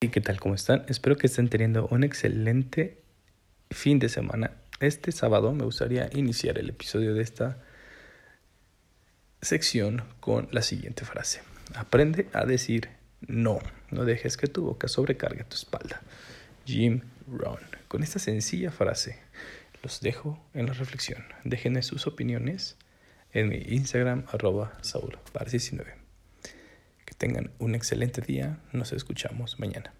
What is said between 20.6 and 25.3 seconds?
la reflexión. Déjenme sus opiniones en mi Instagram arroba saúl